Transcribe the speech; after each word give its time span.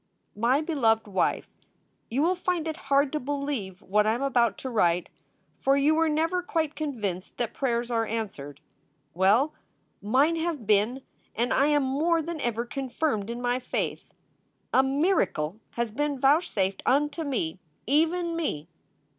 MY 0.35 0.61
BELOVED 0.61 1.07
WIFE, 1.07 1.47
You 2.09 2.23
will 2.23 2.33
find 2.33 2.67
it 2.67 2.75
hard 2.89 3.13
to 3.13 3.19
believe 3.19 3.83
what 3.83 4.07
I 4.07 4.15
am 4.15 4.23
about 4.23 4.57
to 4.57 4.69
write, 4.71 5.09
for 5.53 5.77
you 5.77 5.93
were 5.93 6.09
never 6.09 6.41
quite 6.41 6.73
convinced 6.73 7.37
that 7.37 7.53
prayers 7.53 7.91
are 7.91 8.07
answered. 8.07 8.61
Well, 9.13 9.53
mine 10.01 10.37
have 10.37 10.65
been 10.65 11.03
and 11.35 11.53
I 11.53 11.67
am 11.67 11.83
more 11.83 12.23
than 12.23 12.41
ever 12.41 12.65
confirmed 12.65 13.29
in 13.29 13.43
my 13.43 13.59
faith. 13.59 14.15
A 14.73 14.81
miracle 14.81 15.59
has 15.75 15.91
been 15.91 16.19
vouchsafed 16.19 16.81
unto 16.83 17.21
me, 17.23 17.59
even 17.85 18.35
me! 18.35 18.67